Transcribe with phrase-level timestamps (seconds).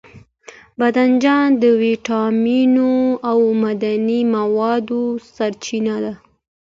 [0.79, 2.91] بانجان د ویټامینونو
[3.29, 5.01] او معدني موادو
[5.35, 6.13] سرچینه ده.